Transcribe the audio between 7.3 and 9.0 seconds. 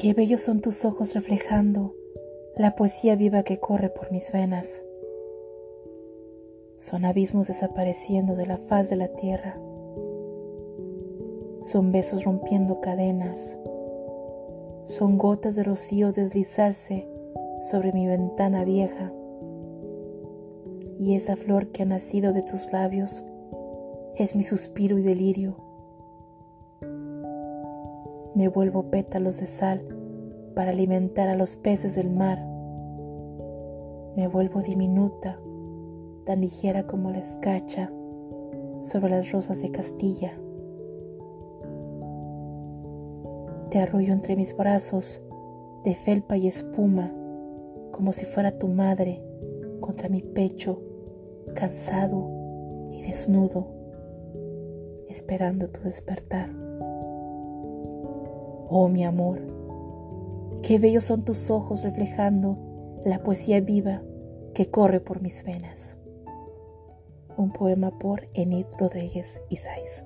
desapareciendo de la faz de